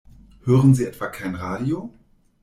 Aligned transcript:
Hören 0.45 0.73
Sie 0.73 0.85
etwa 0.85 1.09
kein 1.09 1.35
Radio? 1.35 1.93